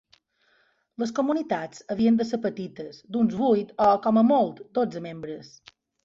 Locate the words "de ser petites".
2.21-3.01